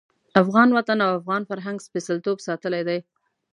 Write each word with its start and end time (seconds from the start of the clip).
افغان 0.41 0.69
وطن 0.77 0.97
او 1.05 1.09
افغان 1.19 1.41
فرهنګ 1.49 1.77
سپېڅلتوب 1.87 2.37
ساتلی 2.47 2.81
دی. 2.87 2.99